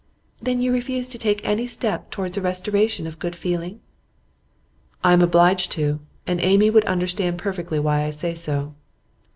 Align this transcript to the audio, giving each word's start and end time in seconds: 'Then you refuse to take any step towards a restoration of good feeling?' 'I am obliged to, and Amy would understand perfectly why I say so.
'Then 0.41 0.59
you 0.63 0.73
refuse 0.73 1.07
to 1.07 1.19
take 1.19 1.45
any 1.47 1.67
step 1.67 2.09
towards 2.09 2.35
a 2.35 2.41
restoration 2.41 3.05
of 3.05 3.19
good 3.19 3.35
feeling?' 3.35 3.79
'I 5.03 5.13
am 5.13 5.21
obliged 5.21 5.71
to, 5.73 5.99
and 6.25 6.41
Amy 6.41 6.71
would 6.71 6.85
understand 6.85 7.37
perfectly 7.37 7.77
why 7.77 8.05
I 8.05 8.09
say 8.09 8.33
so. 8.33 8.73